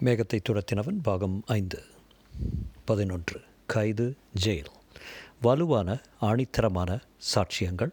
மேகத்தை 0.00 0.40
துரத்தினவன் 0.48 1.02
பாகம் 1.02 1.42
ஐந்து. 1.46 1.82
பதினொன்று. 2.84 3.40
கைது 3.66 4.16
ஜெயில். 4.44 4.64
வலுவான 5.42 6.00
ஆணித்தரமான 6.20 7.00
சாட்சியங்கள். 7.34 7.90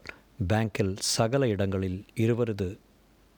பேங்கில் 0.47 0.95
சகல 0.99 1.47
இடங்களில் 1.47 2.05
இருவரது 2.15 2.77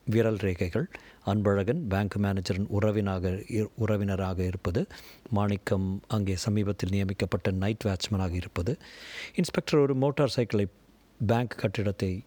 விரல் 0.05 0.35
ரேகைகள். 0.35 0.85
அன்பழகன் 1.25 1.79
பேங்க் 1.89 2.17
மேனேஜரின் 2.17 2.65
உறவினாக 2.79 3.43
இரு- 3.47 3.69
உறவினராக 3.77 4.39
இருப்பது. 4.39 4.87
மாணிக்கம் 5.29 6.01
அங்கே 6.07 6.35
சமீபத்தில் 6.35 6.89
நியமிக்கப்பட்ட 6.89 7.51
நைட் 7.51 7.81
வாட்ச்மேனாக 7.85 8.33
இருப்பது. 8.33 8.77
இன்ஸ்பெக்டர் 9.35 9.79
ஒரு 9.79 9.95
மோட்டார் 9.95 10.29
சைக்கிளை 10.29 10.67
பேங்க் 11.27 11.55
கட்டிடத்தை 11.57 12.23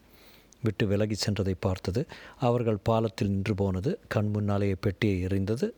விட்டு 0.62 0.86
விலகி 0.86 1.16
சென்றதை 1.26 1.54
பார்த்தது. 1.60 2.06
அவர்கள் 2.38 2.76
பாலத்தில் 2.76 3.30
நின்று 3.30 3.54
போனது. 3.54 3.98
கண் 4.08 4.30
முன்னாலேயே 4.30 4.74
பெட்டியை 4.74 5.24
எறிந்தது. 5.24 5.70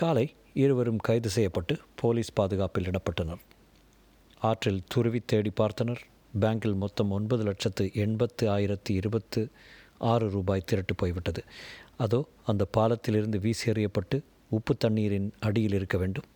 காலை 0.00 0.24
இருவரும் 0.62 0.98
கைது 1.06 1.28
செய்யப்பட்டு 1.28 1.74
போலீஸ் 2.00 2.30
பாதுகாப்பில் 2.32 2.88
இடப்பட்டனர் 2.90 3.42
ஆற்றில் 4.38 4.80
துருவி 4.88 5.20
தேடி 5.26 5.52
பார்த்தனர். 5.60 6.00
பேங்கில் 6.40 6.74
மொத்தம் 6.74 7.10
ஒன்பது 7.10 7.44
லட்சத்து 7.44 7.84
எண்பத்து 7.94 8.50
ஆயிரத்தி 8.50 8.94
இருபத்து 8.94 9.50
ஆறு 9.98 10.30
ரூபாய் 10.30 10.64
திரட்டு 10.72 10.94
போய்விட்டது. 10.96 11.44
அதோ 11.96 12.20
அந்த 12.44 12.66
பாலத்திலிருந்து 12.76 13.40
வீசி 13.40 13.70
எறியப்பட்டு 13.70 14.18
உப்பு 14.48 14.76
தண்ணீரின் 14.76 15.32
அடியில் 15.40 15.72
இருக்க 15.72 15.98
வேண்டும். 15.98 16.28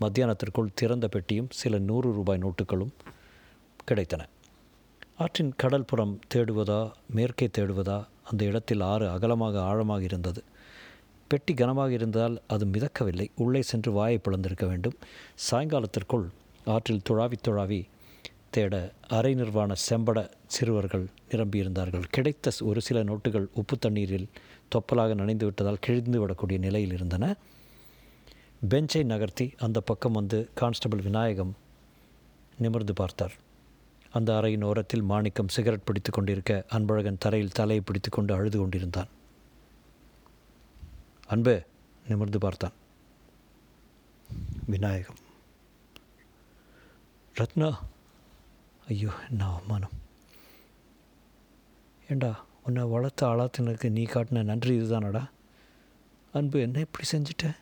மத்தியானத்திற்குள் 0.00 0.74
திறந்த 0.74 1.08
பெட்டியும் 1.08 1.50
சில 1.50 1.78
நூறு 1.78 2.12
ரூபாய் 2.12 2.42
நோட்டுகளும் 2.42 2.94
கிடைத்தன. 3.90 4.22
ஆற்றின் 5.16 5.52
கடல்புறம் 5.62 6.18
தேடுவதா 6.34 6.80
மேற்கே 7.08 7.50
தேடுவதா 7.58 8.04
அந்த 8.24 8.44
இடத்தில் 8.44 8.80
ஆறு 8.80 9.08
அகலமாக 9.08 9.62
ஆழமாக 9.62 10.02
இருந்தது. 10.02 10.42
பெட்டி 11.32 11.52
கனமாக 11.54 11.90
இருந்தால் 11.98 12.36
அது 12.54 12.64
மிதக்கவில்லை. 12.74 13.26
உள்ளே 13.44 13.62
சென்று 13.70 13.90
வாயை 13.98 14.18
பிளந்திருக்க 14.24 14.64
வேண்டும். 14.70 14.96
சாயங்காலத்திற்குள் 15.46 16.26
ஆற்றில் 16.74 17.04
துழாவி 17.08 17.38
துழாவி 17.46 17.80
தேட 18.54 18.74
அரை 19.16 19.32
நிர்வாண 19.34 19.72
செம்பட 19.88 20.18
சிறுவர்கள் 20.54 21.04
நிரம்பியிருந்தார்கள். 21.30 22.04
கிடைத்த 22.16 22.50
ஒரு 22.70 22.80
சில 22.86 22.98
நோட்டுகள் 23.10 23.46
உப்பு 23.60 23.76
தண்ணீரில் 23.78 24.26
தொப்பலாக 24.74 25.14
நனைந்து 25.20 25.44
விட்டதால் 25.44 25.82
கிழிந்து 25.84 26.18
விடக்கூடிய 26.22 26.58
நிலையில் 26.66 26.92
இருந்தன. 26.92 27.24
பெஞ்சை 28.70 29.02
நகர்த்தி 29.12 29.46
அந்த 29.66 29.78
பக்கம் 29.90 30.18
வந்து 30.18 30.38
கான்ஸ்டபிள் 30.60 31.02
விநாயகம் 31.08 31.54
நிமிர்ந்து 32.58 32.94
பார்த்தார். 33.00 33.34
அந்த 34.18 34.30
அறையின் 34.38 34.66
ஓரத்தில் 34.70 35.08
மாணிக்கம் 35.10 35.52
சிகரெட் 35.54 35.88
பிடித்து 35.88 36.10
கொண்டிருக்க 36.12 36.52
அன்பழகன் 36.76 37.22
தரையில் 37.24 37.56
தலையை 37.58 37.82
பிடித்து 37.88 38.10
கொண்டு 38.10 38.32
அழுது 38.34 38.58
கொண்டிருந்தான். 38.58 39.10
அன்பே 41.32 41.62
நிமிர்ந்து 42.08 42.38
பார்த்தான். 42.38 42.72
விநாயகம். 44.66 45.16
ரத்னா 47.34 47.78
ஐயோ 48.88 49.10
என்ன 49.30 49.44
அவமானம். 49.44 49.90
ஏண்டா 52.10 52.44
உன்னை 52.62 52.82
வளர்த்த 52.82 53.26
ஆளாத்தினருக்கு 53.26 53.90
நீ 53.90 54.02
காட்டின 54.02 54.44
நன்றி 54.44 54.80
இதுதானடா? 54.80 55.28
அன்பு 56.32 56.60
என்ன 56.60 56.80
இப்படி 56.80 57.06
செஞ்சிட்ட? 57.12 57.56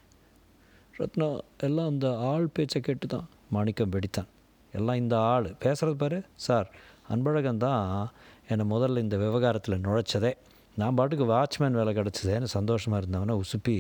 ரத்னா 0.97 1.39
எல்லாம் 1.59 1.89
அந்த 1.89 2.19
ஆள் 2.19 2.47
பேச்சை 2.47 2.83
கேட்டு 2.83 3.07
தான் 3.07 3.29
மாணிக்கம் 3.51 3.91
வெடித்தான். 3.91 4.29
எல்லாம் 4.73 4.97
இந்த 4.97 5.19
ஆள். 5.19 5.55
பேசுகிறது 5.61 5.95
பாரு 5.95 6.25
சார் 6.35 6.75
அன்பழகன் 7.09 7.57
தான் 7.57 8.11
என்னை 8.49 8.77
முதல்ல 8.77 8.99
இந்த 8.99 9.17
விவகாரத்தில் 9.17 9.83
நுழைச்சதே. 9.83 10.35
நான் 10.81 10.97
பாட்டுக்கு 10.99 11.27
வாட்ச்மேன் 11.33 11.79
வேலை 11.79 11.93
கிடச்சதேன்னு 11.99 12.49
சந்தோஷமாக 12.57 13.01
இருந்தவனே 13.03 13.35
உசுப்பி 13.43 13.77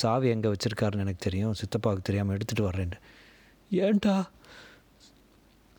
சாவி 0.00 0.28
எங்கே 0.34 0.52
வச்சுருக்காருன்னு 0.54 1.04
எனக்கு 1.06 1.26
தெரியும் 1.28 1.54
சித்தப்பாவுக்கு 1.60 2.08
தெரியாமல் 2.08 2.36
எடுத்துகிட்டு 2.36 2.68
வர்றேன்ட்டு. 2.68 2.98
ஏன்டா? 3.84 4.16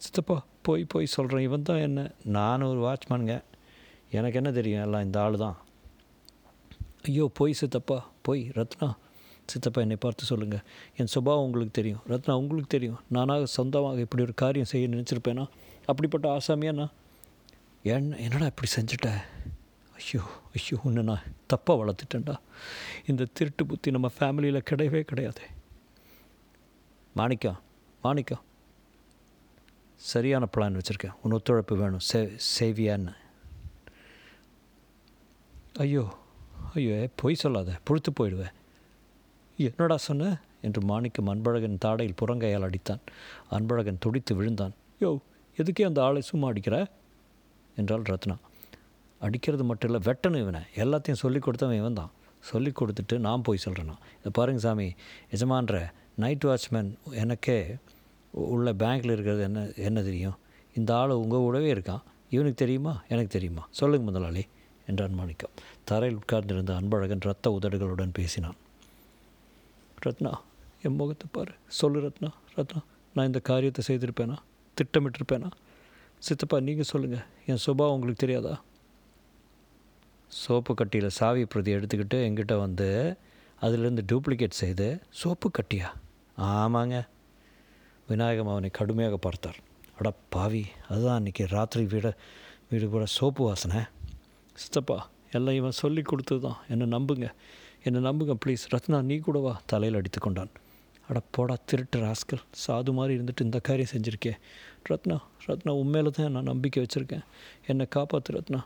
சித்தப்பா 0.06 0.38
போய் 0.68 0.84
போய் 0.94 1.14
சொல்கிறேன் 1.16 1.46
இவன் 1.48 1.68
தான் 1.70 1.84
என்ன? 1.88 2.02
நான் 2.36 2.68
ஒரு 2.72 2.80
வாட்ச்மேனுங்க 2.86 3.36
எனக்கு 4.18 4.40
என்ன 4.42 4.50
தெரியும் 4.58 4.84
எல்லாம் 4.86 5.06
இந்த 5.08 5.18
ஆள் 5.24 5.38
தான்? 5.44 5.58
ஐயோ 7.08 7.26
போய் 7.40 7.60
சித்தப்பா 7.62 7.98
போய் 8.28 8.44
ரத்னா. 8.58 8.88
சித்தப்பா 9.52 9.80
என்னை 9.86 9.98
பார்த்து 10.04 10.30
சொல்லுங்கள் 10.30 10.64
என் 11.00 11.12
சுபாவம் 11.14 11.46
உங்களுக்கு 11.48 11.74
தெரியும். 11.80 12.04
ரத்னா 12.12 12.36
உங்களுக்கு 12.42 12.70
தெரியும். 12.76 13.02
நானாக 13.16 13.50
சொந்தமாக 13.58 14.06
இப்படி 14.06 14.24
ஒரு 14.28 14.36
காரியம் 14.44 14.72
செய்ய 14.72 14.94
நினச்சிருப்பேனா? 14.94 15.46
அப்படிப்பட்ட 15.92 16.28
ஆசாமியா 16.38 16.74
நான்? 16.82 16.94
என்னடா 18.26 18.48
இப்படி 18.54 18.70
செஞ்சுட்ட? 18.78 19.10
ஐயோ 19.98 20.24
ஐயோ 20.56 20.78
உன்னை 20.84 21.04
நான் 21.04 21.28
தப்பாக 21.54 21.78
வளர்த்துட்டேன்டா. 21.82 22.36
இந்த 23.08 23.28
திருட்டு 23.34 23.66
புத்தி 23.66 23.92
நம்ம 23.92 24.10
ஃபேமிலியில் 24.18 24.68
கிடையவே 24.70 25.02
கிடையாது. 25.02 25.44
மாணிக்கம் 27.14 27.60
மாணிக்கம். 28.02 28.44
சரியான 29.96 30.48
பிளான் 30.58 30.78
வச்சுருக்கேன். 30.78 31.16
உன் 31.24 31.32
ஒத்துழைப்பு 31.32 31.76
வேணும். 31.78 32.04
சே 32.10 32.20
சேவியான்னு. 32.60 33.14
ஐயோ 35.78 36.04
ஐயோ 36.76 37.10
பொய் 37.16 37.42
சொல்லாத. 37.44 37.80
புழுத்து 37.84 38.12
போயிடுவேன் 38.12 38.54
என்னடா 39.58 39.98
சொன்ன? 39.98 40.42
என்று 40.62 40.82
மாணிக்கம் 40.82 41.30
அன்பழகன் 41.34 41.82
தாடையில் 41.86 42.20
புறங்கையால் 42.22 42.68
அடித்தான். 42.68 43.02
அன்பழகன் 43.52 44.04
துடித்து 44.06 44.36
விழுந்தான். 44.36 44.74
யோ 45.02 45.12
எதுக்கே 45.58 45.84
அந்த 45.86 46.04
ஆளை 46.04 46.22
சும்மா 46.22 46.48
அடிக்கிற? 46.48 46.78
என்றாள் 47.76 48.02
ரத்னா. 48.02 48.36
அடிக்கிறது 49.26 49.64
மட்டும் 49.70 49.90
இல்லை 49.90 50.02
வெட்டணும் 50.08 50.42
இவனை. 50.44 50.62
எல்லாத்தையும் 50.84 51.22
சொல்லி 51.24 51.40
கொடுத்தவன் 51.40 51.80
இவன் 51.82 52.00
தான். 52.00 52.12
சொல்லி 52.52 52.72
கொடுத்துட்டு 52.80 53.16
நான் 53.28 53.46
போய் 53.46 53.64
சொல்கிறேன்னா 53.66 53.96
இதை 54.20 54.32
பாருங்க 54.38 54.62
சாமி 54.66 54.88
எஜமான்ற 55.36 55.78
நைட் 56.24 56.46
வாட்ச்மேன் 56.50 56.90
எனக்கே 57.22 57.60
உள்ள 58.54 58.70
பேங்க்கில் 58.82 59.14
இருக்கிறது 59.16 59.42
என்ன 59.48 59.60
என்ன 59.88 60.00
தெரியும்? 60.10 60.38
இந்த 60.80 60.92
ஆள் 61.00 61.20
உங்கள் 61.22 61.46
கூடவே 61.46 61.70
இருக்கான். 61.74 62.04
இவனுக்கு 62.36 62.60
தெரியுமா? 62.64 62.94
எனக்கு 63.14 63.32
தெரியுமா? 63.36 63.64
சொல்லுங்கள் 63.80 64.10
முதலாளி 64.10 64.44
என்றான் 64.90 65.18
மாணிக்கம் 65.20 65.54
தரையில் 65.90 66.20
உட்கார்ந்திருந்த 66.22 66.72
அன்பழகன் 66.80 67.26
ரத்த 67.30 67.60
உதடுகளுடன் 67.60 68.14
பேசினான். 68.20 68.58
ரத்னா 70.06 70.32
என் 70.86 70.98
முகத்தை 71.00 71.28
பாரு. 71.38 71.54
சொல்லு 71.80 72.00
ரத்னா 72.06 72.30
ரத்னா 72.56 72.82
நான் 73.16 73.30
இந்த 73.30 73.40
காரியத்தை 73.50 73.82
செய்திருப்பேனா? 73.88 74.38
திட்டமிட்டிருப்பேனா? 74.78 75.50
சித்தப்பா 76.26 76.58
நீங்கள் 76.68 76.90
சொல்லுங்கள் 76.92 77.26
என் 77.52 77.64
சுபா 77.66 77.86
உங்களுக்கு 77.96 78.24
தெரியாதா? 78.26 78.54
சோப்பு 80.40 80.74
கட்டியில் 80.74 81.10
சாவி 81.10 81.46
பிரதி 81.46 81.72
எடுத்துக்கிட்டு 81.76 82.18
எங்கிட்ட 82.28 82.58
வந்து 82.58 82.88
அதிலிருந்து 83.66 84.04
டூப்ளிகேட் 84.12 84.60
செய்து 84.62 84.88
சோப்பு 85.20 85.52
கட்டியா? 85.58 85.88
ஆமாங்க. 86.38 86.96
விநாயகம் 88.08 88.48
அவனை 88.48 88.70
கடுமையாக 88.70 89.18
பார்த்தார். 89.18 89.60
அட 89.98 90.14
பாவி 90.30 90.64
அதுதான் 90.90 91.18
அன்றைக்கி 91.20 91.48
ராத்திரி 91.48 91.84
வீட 91.86 92.14
வீடு 92.70 92.90
கூட 92.90 93.06
சோப்பு 93.06 93.44
வாசனை. 93.46 93.82
சித்தப்பா 94.54 94.98
எல்லாம் 95.32 95.56
இவன் 95.56 95.80
சொல்லி 95.82 96.02
கொடுத்தது 96.02 96.42
தான் 96.42 96.60
என்னை 96.70 96.88
நம்புங்க. 96.98 97.30
என்னை 97.84 98.00
நம்புங்க 98.10 98.36
ப்ளீஸ். 98.46 98.64
ரத்னா 98.70 99.02
நீ 99.02 99.18
கூட 99.18 99.40
வா. 99.40 99.62
தலையில் 99.66 99.98
அடித்து 99.98 100.20
கொண்டான். 100.20 100.54
அட 101.08 101.20
போடா 101.32 101.56
திருட்டு 101.66 102.00
ராஸ்கல். 102.00 102.46
சாது 102.68 102.94
மாதிரி 102.94 103.14
இருந்துட்டு 103.20 103.48
இந்த 103.48 103.60
காரியம் 103.60 103.94
செஞ்சுருக்கேன் 103.96 104.40
ரத்னா 104.84 105.18
ரத்னா 105.46 105.74
உண்மையில 105.74 106.10
தான் 106.10 106.32
நான் 106.32 106.52
நம்பிக்கை 106.54 106.86
வச்சுருக்கேன். 106.86 107.26
என்னை 107.68 107.88
காப்பாற்று 107.96 108.34
ரத்னா. 108.38 108.62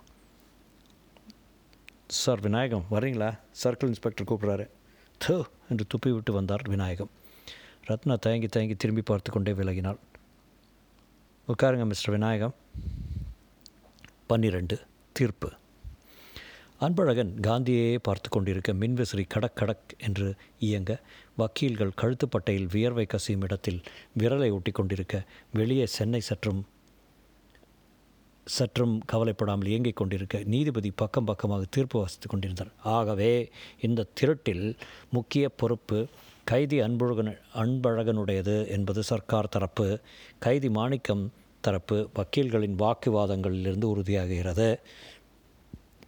சார் 2.11 2.39
விநாயகம் 2.39 2.85
வரீங்களா? 2.91 3.39
சர்க்கிள் 3.63 3.85
இன்ஸ்பெக்டர் 3.85 4.27
கூப்பிட்றாரு. 4.27 4.69
தோ 5.27 5.43
என்று 5.69 5.85
துப்பி 5.85 6.13
விட்டு 6.13 6.33
வந்தார் 6.33 6.61
விநாயகம். 6.69 7.09
ரத்னா 7.85 8.15
தயங்கி 8.15 8.47
தயங்கி 8.47 8.75
திரும்பி 8.75 9.01
பார்த்து 9.01 9.31
கொண்டே 9.31 9.51
விலகினாள். 9.51 9.97
உட்காருங்க 11.47 11.85
மிஸ்டர் 11.85 12.13
விநாயகம். 12.13 12.55
பன்னிரண்டு 14.27 14.79
தீர்ப்பு. 15.11 15.51
அன்பழகன் 16.81 17.31
காந்தியையே 17.41 17.97
பார்த்து 18.03 18.29
கொண்டிருக்க 18.29 18.73
மின்விசிறி 18.73 19.25
கடக் 19.27 19.55
கடக் 19.55 19.95
என்று 19.97 20.35
இயங்க 20.59 20.99
வக்கீல்கள் 21.37 21.97
கழுத்துப்பட்டையில் 22.01 22.69
வியர்வை 22.71 23.05
கசியும் 23.05 23.41
இடத்தில் 23.41 23.81
விரலை 24.19 24.51
ஒட்டி 24.51 24.71
கொண்டிருக்க 24.71 25.23
வெளியே 25.53 25.85
சென்னை 25.85 26.19
சற்றும் 26.19 26.65
சற்றும் 28.55 28.95
கவலைப்படாமல் 29.11 29.69
இயங்கிக் 29.71 29.99
கொண்டிருக்க 29.99 30.41
நீதிபதி 30.53 30.89
பக்கம் 31.01 31.27
பக்கமாக 31.29 31.65
தீர்ப்பு 31.69 31.97
வாசித்து 31.99 32.27
கொண்டிருந்தார். 32.27 32.71
ஆகவே 32.97 33.31
இந்த 33.87 34.05
திருட்டில் 34.19 34.65
முக்கிய 35.09 35.49
பொறுப்பு 35.61 35.99
கைதி 36.43 36.77
அன்புழகன் 36.79 37.31
அன்பழகனுடையது 37.63 38.55
என்பது 38.67 39.03
சர்க்கார் 39.03 39.53
தரப்பு 39.55 39.87
கைதி 40.39 40.69
மாணிக்கம் 40.69 41.23
தரப்பு 41.61 41.97
வக்கீல்களின் 42.15 42.77
வாக்குவாதங்களிலிருந்து 42.83 43.87
உறுதியாகிறது. 43.93 44.69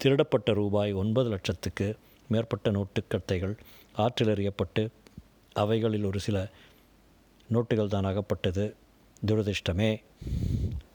திருடப்பட்ட 0.02 0.54
ரூபாய் 0.54 0.94
ஒன்பது 0.94 1.30
லட்சத்துக்கு 1.30 1.88
மேற்பட்ட 2.28 2.72
நோட்டுக்கட்டைகள் 2.72 3.56
ஆற்றில் 3.96 4.34
எறியப்பட்டு 4.34 4.84
அவைகளில் 5.54 6.04
ஒரு 6.04 6.20
சில 6.20 6.38
நோட்டுகள் 7.54 7.94
தான் 7.96 8.10
அகப்பட்டது. 8.12 8.66
துரதிர்ஷ்டமே. 9.28 9.92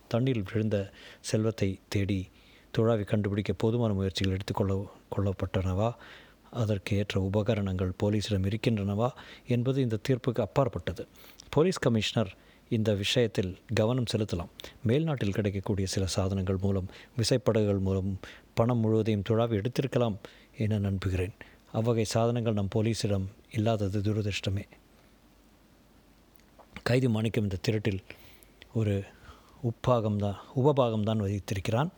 தண்ணீரில் 0.09 0.51
விழுந்த 0.53 0.91
செல்வத்தை 1.21 1.81
தேடி 1.89 2.29
துழாவி 2.79 3.05
கண்டுபிடிக்க 3.05 3.53
போதுமான 3.53 3.93
முயற்சிகள் 3.93 4.33
எடுத்துக்கொள்ள 4.33 4.91
கொள்ளப்பட்டனவா? 5.17 5.95
அதற்கு 6.51 6.97
ஏற்ற 6.97 7.21
உபகரணங்கள் 7.21 7.93
போலீஸிடம் 8.03 8.47
இருக்கின்றனவா? 8.47 9.09
என்பது 9.47 9.83
இந்த 9.83 9.99
தீர்ப்புக்கு 10.09 10.41
அப்பாற்பட்டது. 10.41 11.07
போலீஸ் 11.51 11.79
கமிஷனர் 11.79 12.37
இந்த 12.69 12.95
விஷயத்தில் 12.95 13.59
கவனம் 13.75 14.05
செலுத்தலாம். 14.17 14.49
மேல்நாட்டில் 14.83 15.33
கிடைக்கக்கூடிய 15.33 15.87
சில 15.87 16.07
சாதனங்கள் 16.07 16.57
மூலம் 16.57 16.89
விசைப்படகுகள் 17.17 17.79
மூலம் 17.79 18.19
பணம் 18.55 18.79
முழுவதையும் 18.79 19.23
துழாவி 19.29 19.63
எடுத்திருக்கலாம் 19.63 20.17
என 20.59 20.79
நம்புகிறேன். 20.79 21.35
அவ்வகை 21.73 22.05
சாதனங்கள் 22.05 22.53
நம் 22.53 22.69
போலீஸிடம் 22.75 23.27
இல்லாதது 23.51 24.01
துரதிருஷ்டமே. 24.01 24.65
கைதி 26.83 27.09
மாணிக்கம் 27.09 27.43
இந்த 27.43 27.57
திருட்டில் 27.69 28.03
ஒரு 28.75 29.05
உப்பாகம்தான் 29.63 30.41
உபபாகம்தான் 30.57 31.23
வதித்திருக்கிறான். 31.25 31.91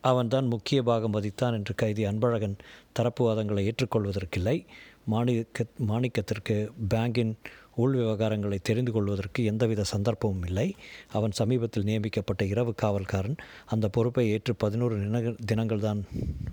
அவன்தான் 0.00 0.46
முக்கிய 0.46 0.82
பாகம் 0.82 1.14
வதித்தான் 1.14 1.56
என்று 1.58 1.72
கைதி 1.74 2.02
அன்பழகன் 2.06 2.58
தரப்பு 2.92 3.22
வாதங்களை 3.26 3.62
ஏற்றுக்கொள்வதற்கில்லை. 3.68 4.66
மாணிக்க 5.04 5.64
மாணிக்கத்திற்கு 5.90 6.56
பேங்கின் 6.94 7.32
உள் 7.74 7.94
விவகாரங்களை 7.94 8.58
தெரிந்து 8.62 8.92
கொள்வதற்கு 8.92 9.40
எந்தவித 9.44 9.84
சந்தர்ப்பமும் 9.92 10.46
இல்லை. 10.46 10.74
அவன் 11.12 11.36
சமீபத்தில் 11.40 11.86
நியமிக்கப்பட்ட 11.88 12.44
இரவு 12.44 12.74
காவல்காரன் 12.82 13.36
அந்த 13.66 13.88
பொறுப்பை 13.88 14.24
ஏற்று 14.30 14.54
பதினோரு 14.54 14.96
தினங்கள் 15.44 15.86
தான் 15.86 16.00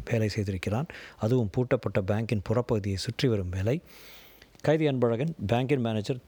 வேலை 0.05 0.29
செய்திருக்கிறான். 0.35 0.89
அதுவும் 1.17 1.51
பூட்டப்பட்ட 1.57 2.01
பேங்கின் 2.11 2.45
புறப்பகுதியை 2.49 2.99
சுற்றி 3.05 3.27
வரும் 3.27 3.49
வேலை. 3.49 3.81
கைதி 4.61 4.87
அன்பழகன் 4.87 5.33
பேங்கின் 5.53 5.85
மேனேஜர் 5.87 6.21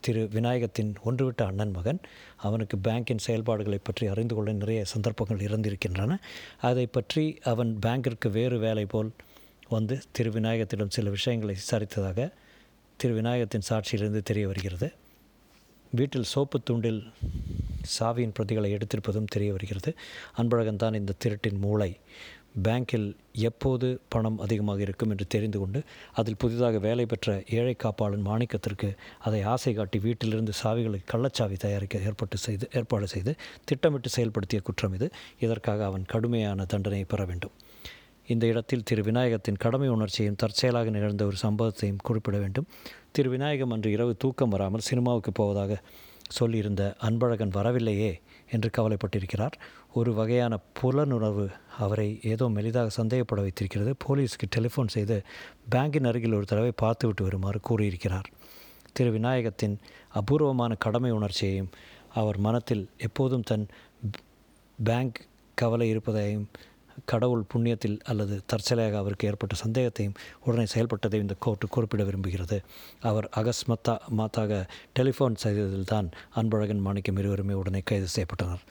திரு 0.00 0.28
விநாயகத்தின் 0.32 0.94
ஒன்றுவிட்ட 1.04 1.42
அண்ணன் 1.46 1.70
மகன். 1.70 2.00
அவனுக்கு 2.36 2.76
பேங்கின் 2.76 3.24
செயல்பாடுகளை 3.26 3.78
பற்றி 3.82 4.06
அறிந்து 4.06 4.34
கொள்ள 4.34 4.52
நிறைய 4.52 4.84
சந்தர்ப்பங்கள் 4.84 5.40
இருந்திருக்கின்றன. 5.40 6.18
அதை 6.60 6.86
பற்றி 6.86 7.38
அவன் 7.42 7.78
பேங்கிற்கு 7.86 8.30
வேறு 8.30 8.58
வேலை 8.58 8.84
போல் 8.84 9.10
வந்து 9.68 10.00
திரு 10.10 10.30
விநாயகத்திடம் 10.30 10.94
சில 10.96 11.10
விஷயங்களை 11.10 11.54
விசாரித்ததாக 11.54 12.32
திரு 12.96 13.14
விநாயகத்தின் 13.14 13.66
சாட்சியிலிருந்து 13.68 14.22
தெரிய 14.22 14.46
வருகிறது. 14.46 14.92
வீட்டில் 15.90 16.22
சோப்பு 16.22 16.60
தூண்டில் 16.62 17.12
சாவியின் 17.82 18.32
பிரதிகளை 18.38 18.70
எடுத்திருப்பதும் 18.76 19.24
தெரிய 19.24 19.50
வருகிறது. 19.50 19.94
அன்பழகன் 20.38 20.76
தான் 20.76 20.94
இந்த 20.94 21.12
திருட்டின் 21.24 21.58
மூளை. 21.58 21.96
பேங்கில் 22.62 23.16
எப்போது 23.32 24.00
பணம் 24.08 24.38
அதிகமாக 24.38 24.80
இருக்கும் 24.80 25.10
என்று 25.10 25.26
தெரிந்து 25.26 25.58
கொண்டு 25.58 25.80
அதில் 26.14 26.38
புதிதாக 26.38 26.78
வேலை 26.78 27.06
பெற்ற 27.06 27.42
ஏழை 27.50 27.76
காப்பாளன் 27.84 28.26
மாணிக்கத்திற்கு 28.26 28.96
அதை 29.18 29.42
ஆசை 29.42 29.72
காட்டி 29.74 29.98
வீட்டிலிருந்து 29.98 30.52
சாவிகளை 30.62 31.00
கள்ளச்சாவி 31.12 31.56
தயாரிக்க 31.56 31.98
ஏற்பட்டு 31.98 32.36
செய்து 32.36 32.68
ஏற்பாடு 32.72 33.08
செய்து 33.08 33.34
திட்டமிட்டு 33.64 34.08
செயல்படுத்திய 34.08 34.62
குற்றம் 34.62 34.94
இது. 34.94 35.10
இதற்காக 35.40 35.84
அவன் 35.84 36.04
கடுமையான 36.06 36.64
தண்டனையை 36.64 37.06
பெற 37.08 37.24
வேண்டும். 37.24 37.54
இந்த 38.26 38.46
இடத்தில் 38.46 38.82
திரு 38.82 39.02
விநாயகத்தின் 39.02 39.62
கடமை 39.64 39.88
உணர்ச்சியையும் 39.88 40.38
தற்செயலாக 40.38 40.90
நிகழ்ந்த 40.90 41.24
ஒரு 41.24 41.36
சம்பவத்தையும் 41.42 42.02
குறிப்பிட 42.02 42.38
வேண்டும். 42.38 42.66
திரு 43.10 43.30
விநாயகம் 43.30 43.70
அன்று 43.70 43.90
இரவு 43.90 44.16
தூக்கம் 44.16 44.48
வராமல் 44.48 44.80
சினிமாவுக்கு 44.80 45.32
போவதாக 45.32 45.82
சொல்லியிருந்த 46.38 46.94
அன்பழகன் 47.02 47.52
வரவில்லையே. 47.52 48.20
என்று 48.50 48.70
கவலைப்பட்டிருக்கிறார். 48.76 49.56
ஒரு 49.92 50.14
வகையான 50.14 50.58
புலனுணர்வு 50.82 51.46
அவரை 51.78 52.20
ஏதோ 52.22 52.46
மெலிதாக 52.46 52.90
சந்தேகப்பட 52.96 53.40
வைத்திருக்கிறது. 53.40 53.94
போலீஸுக்கு 54.06 54.46
டெலிஃபோன் 54.56 54.88
செய்து 54.88 55.22
பேங்கின் 55.70 56.06
அருகில் 56.06 56.32
ஒரு 56.32 56.44
தடவை 56.44 56.72
பார்த்துவிட்டு 56.76 57.22
வருமாறு 57.22 57.60
கூறியிருக்கிறார். 57.60 58.30
திரு 58.92 59.10
விநாயகத்தின் 59.12 59.78
அபூர்வமான 60.08 60.74
கடமை 60.74 61.10
உணர்ச்சியையும் 61.10 61.70
அவர் 62.14 62.38
மனத்தில் 62.38 62.88
எப்போதும் 62.98 63.42
தன் 63.42 63.66
பேங்க் 64.84 65.20
கவலை 65.54 65.88
இருப்பதையும் 65.88 66.48
கடவுள் 67.04 67.44
புண்ணியத்தில் 67.54 68.00
அல்லது 68.00 68.42
தற்செயலாக 68.46 68.96
அவருக்கு 68.96 69.28
ஏற்பட்ட 69.28 69.56
சந்தேகத்தையும் 69.66 70.14
உடனே 70.44 70.66
செயல்பட்டதை 70.74 71.14
இந்த 71.14 71.34
கோர்ட்டு 71.38 71.68
குறிப்பிட 71.68 72.04
விரும்புகிறது. 72.04 72.58
அவர் 73.00 73.28
அகஸ்மத்தா 73.36 73.96
மாத்தாக 74.18 74.68
டெலிஃபோன் 74.98 75.34
செய்ததில் 75.34 75.84
தான் 75.84 76.10
அன்பழகன் 76.36 76.84
மாணிக்கம் 76.86 77.16
இருவருமே 77.16 77.52
உடனே 77.52 77.82
கைது 77.84 78.06
செய்யப்பட்டனர். 78.16 78.64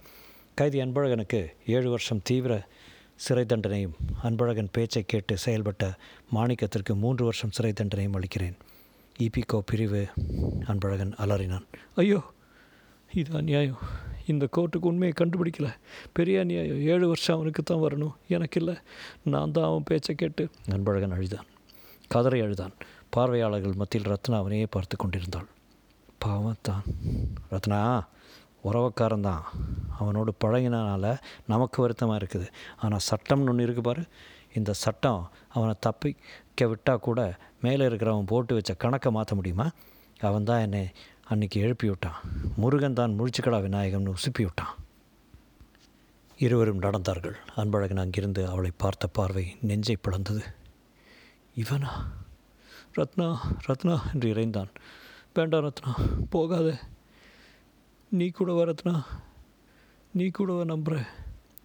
கைதி 0.55 0.81
அன்பழகனுக்கு 0.81 1.47
ஏழு 1.65 1.89
வருஷம் 1.89 2.21
தீவிர 2.23 2.67
சிறை 3.15 3.45
தண்டனையும் 3.45 3.95
அன்பழகன் 4.23 4.71
பேச்சை 4.71 5.03
கேட்டு 5.03 5.35
செயல்பட்ட 5.45 5.93
மாணிக்கத்திற்கு 6.33 6.95
மூன்று 6.95 7.23
வருஷம் 7.23 7.51
சிறை 7.51 7.73
தண்டனையும் 7.73 8.13
அளிக்கிறேன். 8.13 8.55
இபிகோ 9.19 9.59
பிரிவு 9.65 10.07
அன்பழகன் 10.67 11.13
அலறினான். 11.23 11.65
ஐயோ 11.95 12.23
இது 13.13 13.37
அநியாயம். 13.37 13.77
இந்த 14.31 14.45
கோர்ட்டுக்கு 14.55 14.89
உண்மையை 14.91 15.13
கண்டுபிடிக்கல. 15.21 15.69
பெரிய 16.17 16.43
நியாயம் 16.49 16.81
ஏழு 16.93 17.05
வருஷம் 17.11 17.35
அவனுக்கு 17.37 17.63
தான் 17.63 17.83
வரணும். 17.85 18.15
எனக்கு 18.35 18.59
இல்லை 18.61 18.75
நான் 19.33 19.53
தான் 19.57 19.67
அவன் 19.69 19.87
பேச்சை 19.89 20.15
கேட்டு 20.21 20.43
அன்பழகன் 20.75 21.15
அழுதான். 21.17 21.47
கதரை 22.13 22.39
அழுதான். 22.45 22.73
பார்வையாளர்கள் 23.15 23.79
மத்தியில் 23.81 24.11
ரத்னா 24.13 24.37
அவனையே 24.43 24.67
பார்த்து 24.75 24.95
கொண்டிருந்தாள். 25.03 25.49
பாவம் 26.25 26.61
தான். 26.61 26.83
ரத்னா 27.53 27.79
உறவக்காரன் 28.67 29.27
தான். 29.29 29.43
அவனோடு 29.99 30.31
பழகினால 30.43 31.11
நமக்கு 31.53 31.77
வருத்தமாக 31.83 32.19
இருக்குது. 32.21 32.47
ஆனால் 32.83 33.05
சட்டம்னு 33.09 33.51
ஒன்று 33.51 33.65
இருக்குது 33.67 33.87
பாரு. 33.89 34.03
இந்த 34.59 34.71
சட்டம் 34.83 35.21
அவனை 35.55 35.73
தப்பிக்க 35.85 36.67
விட்டால் 36.71 37.03
கூட 37.07 37.19
மேலே 37.65 37.83
இருக்கிறவன் 37.89 38.31
போட்டு 38.31 38.55
வச்ச 38.57 38.73
கணக்கை 38.83 39.09
மாற்ற 39.17 39.35
முடியுமா? 39.39 39.67
அவன் 40.27 40.47
தான் 40.49 40.63
என்னை 40.65 40.83
அன்றைக்கி 41.29 41.55
எழுப்பி 41.55 41.87
விட்டான் 41.87 42.17
முருகன் 42.55 42.93
தான் 42.93 43.19
முழிச்சுக்கடா 43.19 43.59
விநாயகம்னு 43.61 44.13
உசுப்பி 44.13 44.41
விட்டான் 44.41 44.73
இருவரும் 46.37 46.81
நடந்தார்கள். 46.81 47.33
அன்பழகன் 47.57 47.99
அங்கிருந்து 47.99 48.47
அவளை 48.47 48.71
பார்த்த 48.77 49.07
பார்வை 49.07 49.57
நெஞ்சை 49.61 49.97
பிளந்தது. 50.03 50.43
இவனா? 51.55 51.89
ரத்னா 52.93 53.41
ரத்னா 53.61 54.01
என்று 54.13 54.33
இறைந்தான். 54.33 54.67
வேண்டாம் 55.33 55.61
ரத்னா 55.61 55.95
போகாத. 56.29 56.79
நீ 58.09 58.29
கூடவா 58.29 58.63
ரத்னா? 58.63 59.05
நீ 60.11 60.27
கூடவா 60.27 60.61
நம்புற? 60.61 61.05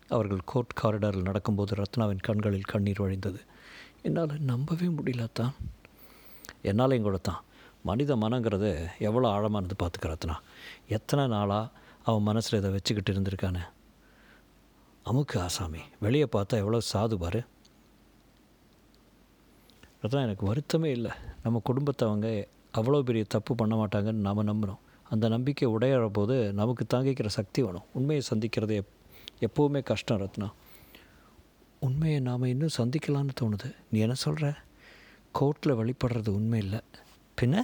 அவர்கள் 0.09 0.41
கோர்ட் 0.45 0.79
காரிடாரில் 0.83 1.23
நடக்கும்போது 1.23 1.75
ரத்னாவின் 1.75 2.23
கண்களில் 2.23 2.71
கண்ணீர் 2.73 3.03
வழிந்தது. 3.03 3.39
என்னால் 4.03 4.41
நம்பவே 4.41 4.87
முடியல 4.87 5.29
தான் 5.33 5.55
என்னாலையும் 6.63 7.03
கூட 7.03 7.17
தான். 7.17 7.45
மனித 7.83 8.17
மனங்கிறது 8.17 8.89
எவ்வளோ 8.99 9.29
ஆழமானது 9.29 9.77
பார்த்துக்க 9.83 10.11
ரத்னா? 10.13 10.41
எத்தனை 10.89 11.27
நாளாக 11.27 11.71
அவன் 12.03 12.23
மனசில் 12.23 12.59
இதை 12.59 12.71
வச்சுக்கிட்டு 12.71 13.13
இருந்திருக்கானே? 13.13 13.63
அமுக்கு 15.05 15.39
ஆசாமி 15.39 15.79
வெளியே 16.01 16.25
பார்த்தா 16.25 16.61
எவ்வளோ 16.63 16.79
சாது 16.93 17.15
பாரு. 17.15 17.43
ரத்னா 20.01 20.21
எனக்கு 20.23 20.55
வருத்தமே 20.55 20.85
இல்லை. 20.85 21.11
நம்ம 21.43 21.61
குடும்பத்தை 21.65 22.09
அவங்க 22.09 22.47
அவ்வளோ 22.75 23.03
பெரிய 23.03 23.25
தப்பு 23.29 23.55
பண்ண 23.55 23.75
மாட்டாங்கன்னு 23.77 24.27
நாம் 24.27 24.49
நம்புகிறோம் 24.49 24.83
அந்த 25.09 25.29
நம்பிக்கை 25.29 25.69
உடையிற 25.69 26.09
போது 26.09 26.53
நமக்கு 26.53 26.87
தாங்கிக்கிற 26.95 27.27
சக்தி 27.27 27.63
வேணும். 27.63 27.87
உண்மையை 27.93 28.25
சந்திக்கிறது 28.35 28.75
எப் 28.75 28.91
எப்போவுமே 29.47 29.83
கஷ்டம் 29.83 30.19
ரத்னா. 30.19 30.49
உண்மையை 31.81 32.21
நாம் 32.21 32.43
இன்னும் 32.43 32.77
சந்திக்கலான்னு 32.77 33.31
தோணுது. 33.41 33.75
நீ 33.91 34.01
என்ன 34.01 34.15
சொல்கிற 34.15 34.55
கோர்ட்டில் 35.39 35.79
வெளிப்படுறது 35.81 36.29
உண்மை 36.29 36.59
இல்லை. 36.59 36.81
பின்ன 37.41 37.63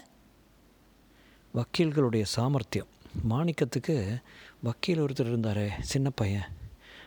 வக்கீல்களுடைய 1.55 2.23
சாமர்த்தியம். 2.23 2.87
மாணிக்கத்துக்கு 3.31 4.23
வக்கீல் 4.63 5.01
ஒருத்தர் 5.01 5.31
இருந்தாரே 5.31 5.69
சின்ன 5.81 6.11
பையன். 6.11 6.49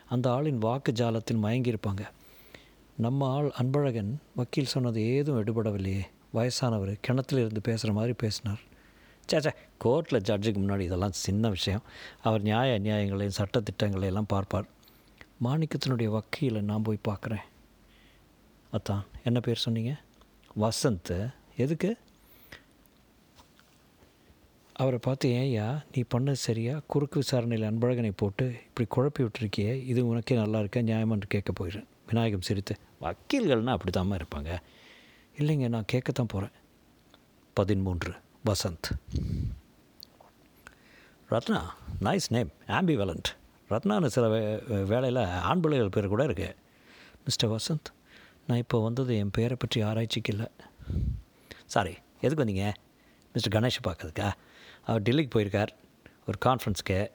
அந்த 0.09 0.31
ஆளின் 0.31 0.57
வாக்கு 0.57 0.91
ஜாலத்தில் 0.91 1.43
மயங்கியிருப்பாங்க. 1.43 2.07
நம்ம 2.97 3.29
ஆள் 3.29 3.51
அன்பழகன் 3.59 4.15
வக்கீல் 4.35 4.65
சொன்னது 4.65 5.01
ஏதும் 5.01 5.43
எடுபடவில்லையே. 5.43 6.01
வயசானவர் 6.33 6.97
கிணத்துல 7.01 7.41
இருந்து 7.41 7.61
பேசுகிற 7.61 7.93
மாதிரி 7.93 8.13
பேசினார். 8.13 8.59
சேச்சே 9.31 9.55
கோர்ட்டில் 9.83 10.23
ஜட்ஜுக்கு 10.29 10.59
முன்னாடி 10.59 10.79
இதெல்லாம் 10.79 11.11
சின்ன 11.11 11.49
விஷயம். 11.49 11.81
அவர் 12.21 12.41
நியாய 12.41 12.79
அநியாயங்களையும் 12.79 13.38
சட்டத்திட்டங்களையெல்லாம் 13.38 14.25
பார்ப்பார். 14.27 14.65
மாணிக்கத்தினுடைய 15.43 16.19
வக்கீலை 16.19 16.61
நான் 16.61 16.81
போய் 16.81 16.99
பார்க்குறேன். 17.07 17.43
அத்தான் 18.71 19.05
என்ன 19.23 19.39
பேர் 19.39 19.57
சொன்னீங்க? 19.57 19.95
வசந்த். 20.59 21.33
எதுக்கு? 21.57 21.97
அவரை 24.81 25.00
பார்த்து 25.05 25.29
ஏன்யா 25.29 25.65
நீ 25.93 26.01
பண்ணது 26.13 26.39
சரியா? 26.48 26.74
குறுக்கு 26.91 27.17
விசாரணையில் 27.21 27.65
அன்பழகனை 27.69 28.12
போட்டு 28.21 28.45
இப்படி 28.67 28.86
குழப்பி 28.95 29.21
விட்டுருக்கியே 29.24 29.74
இது 29.91 30.01
உனக்கே 30.07 30.36
நல்லா 30.36 30.59
இருக்கா? 30.59 30.79
நியாயமான்னு 30.79 31.27
கேட்க 31.36 31.51
போயிடுறேன் 31.59 31.88
விநாயகம் 32.09 32.45
சிரித்து 32.48 32.75
வக்கீல்கள்னால் 33.05 33.77
அப்படி 33.77 33.91
தாம்மா 33.98 34.15
இருப்பாங்க. 34.19 34.51
இல்லைங்க 35.39 35.67
நான் 35.75 35.89
கேட்கத்தான் 35.93 36.31
போகிறேன் 36.33 36.55
பதிமூன்று 37.53 38.13
வசந்த். 38.50 38.89
ரத்னா 41.33 41.59
நைஸ் 42.07 42.29
நேம் 42.36 42.51
ஆம்பி 42.77 42.95
வேலண்ட் 43.01 43.29
ரத்னான்னு 43.71 44.13
சில 44.15 44.27
வே 44.33 44.41
வேலையில் 44.91 45.24
ஆண் 45.50 45.62
பிள்ளைகள் 45.63 45.95
பேர் 45.95 46.13
கூட 46.13 46.24
இருக்கு. 46.29 46.50
மிஸ்டர் 47.25 47.51
வசந்த் 47.55 47.89
நான் 48.48 48.62
இப்போ 48.63 48.77
வந்தது 48.83 49.17
என் 49.24 49.36
பேரை 49.38 49.57
பற்றி 49.59 49.81
ஆராய்ச்சிக்கு 49.89 50.31
இல்லை. 50.33 50.48
சாரி 51.74 51.93
எதுக்கு 52.21 52.43
வந்தீங்க? 52.43 52.67
மிஸ்டர் 53.33 53.55
கணேஷை 53.55 53.81
பார்க்கறதுக்கா? 53.88 54.29
அவர் 54.89 55.01
டெல்லிக்கு 55.01 55.29
போயிருக்கார். 55.36 55.67
ஒரு 56.27 56.38
கான்ஃபரன்ஸ்க்கு 56.46 57.12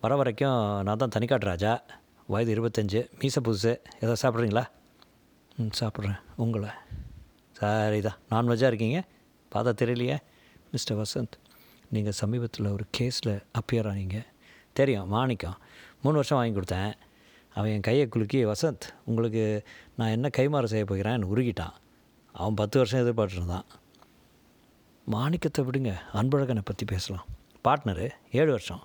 வர 0.00 0.16
வரைக்கும் 0.16 0.82
நான் 0.82 0.96
தான் 0.96 1.10
தனிக்காட்டு 1.18 1.44
ராஜா. 1.44 1.84
வயது 2.26 2.54
இருபத்தஞ்சு. 2.54 3.10
மீச 3.18 3.36
புதுசு. 3.44 3.78
ஏதாவது 4.00 4.18
சாப்பிட்றீங்களா? 4.22 4.66
ம் 5.56 5.66
சாப்பிட்றேன். 5.80 6.20
உங்களை. 6.36 6.68
சரிதான். 7.52 8.16
நான்வெஜ்ஜாக 8.30 8.66
இருக்கீங்க? 8.66 9.04
பார்த்தா 9.54 9.72
தெரியலையே. 9.82 10.18
மிஸ்டர் 10.72 10.96
வசந்த் 10.96 11.30
நீங்கள் 11.90 12.12
சமீபத்தில் 12.12 12.66
ஒரு 12.66 12.84
கேஸில் 12.98 13.42
அப்பியர் 13.52 13.90
ஆனீங்க. 13.92 14.26
தெரியும் 14.72 15.08
மாணிக்கம். 15.08 15.56
மூணு 16.02 16.14
வருஷம் 16.14 16.38
வாங்கி 16.38 16.60
கொடுத்தேன். 16.60 16.92
அவன் 17.54 17.70
என் 17.70 17.80
கையை 17.80 18.08
குலுக்கி 18.08 18.44
வசந்த் 18.44 18.80
உங்களுக்கு 19.04 19.62
நான் 19.96 20.08
என்ன 20.08 20.30
கைமாறு 20.36 20.64
செய்ய 20.64 20.84
போகிறேன்னு 20.84 21.24
உருகிட்டான். 21.34 21.72
அவன் 22.32 22.54
பத்து 22.54 22.78
வருஷம் 22.78 23.06
எதிர்பார்த்துருந்தான் 23.06 23.64
மாணிக்கத்தை 25.10 25.64
விடுங்க 25.64 25.94
அன்பழகனை 26.14 26.60
பற்றி 26.64 26.84
பேசலாம். 26.84 27.24
பார்ட்னரு 27.64 28.10
ஏழு 28.32 28.50
வருஷம். 28.50 28.82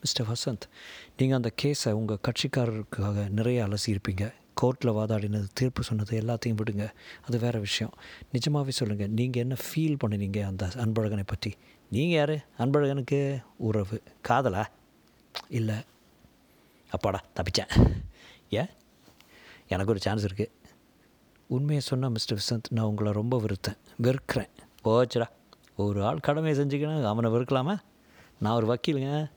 மிஸ்டர் 0.00 0.26
வசந்த் 0.26 0.70
நீங்கள் 1.16 1.36
அந்த 1.36 1.52
கேஸை 1.62 1.92
உங்கள் 1.92 2.18
கட்சிக்காரருக்காக 2.28 3.28
நிறைய 3.28 3.66
அலசியிருப்பீங்க. 3.66 4.32
கோர்ட்டில் 4.62 4.88
வாதாடினது 4.88 5.46
தீர்ப்பு 5.52 5.82
சொன்னது 5.82 6.20
எல்லாத்தையும் 6.20 6.56
விடுங்க. 6.64 6.90
அது 7.26 7.38
வேறு 7.38 7.60
விஷயம். 7.60 7.92
நிஜமாகவே 8.32 8.70
சொல்லுங்கள் 8.70 9.08
நீங்கள் 9.08 9.42
என்ன 9.42 9.54
ஃபீல் 9.54 9.96
பண்ணினீங்க 10.06 10.46
அந்த 10.46 10.66
அன்பழகனை 10.66 11.22
பற்றி 11.26 11.54
நீங்கள் 11.90 12.16
யார்? 12.16 12.46
அன்பழகனுக்கு 12.58 13.42
உறவு 13.56 14.02
காதலா? 14.28 14.64
இல்லை. 15.48 15.74
அப்பாடா 16.90 17.24
தப்பிச்சேன். 17.34 18.02
ஏன்? 18.50 18.68
எனக்கு 19.68 19.90
ஒரு 19.90 20.00
சான்ஸ் 20.00 20.26
இருக்குது 20.26 20.50
உண்மையை 21.46 21.80
சொன்னால் 21.80 22.10
மிஸ்டர் 22.10 22.44
விசந்த் 22.44 22.62
நான் 22.70 22.84
உங்களை 22.84 23.12
ரொம்ப 23.12 23.42
வெறுத்தேன். 23.46 23.76
வெறுக்கிறேன். 23.96 24.48
போச்சுடா. 24.84 25.28
ஒரு 25.76 26.04
ஆள் 26.04 26.18
கடமையை 26.18 26.66
செஞ்சுக்கணும் 26.66 27.04
அவனை 27.04 27.30
வெறுக்கலாமா? 27.30 27.78
நான் 28.38 28.54
ஒரு 28.54 28.66
வக்கீலுங்க. 28.66 29.30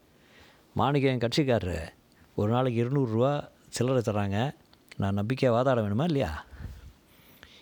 மாணிக்க 0.74 1.10
என் 1.10 1.18
கட்சிக்காரரு. 1.18 1.90
ஒரு 2.36 2.52
நாளைக்கு 2.52 2.84
இருநூறுரூவா 2.84 3.50
சில்லறை 3.70 4.02
தராங்க 4.06 4.56
நான் 4.98 5.14
நம்பிக்கையாக 5.14 5.58
வாதாட 5.58 5.78
வேணுமா 5.78 6.04
இல்லையா? 6.04 6.46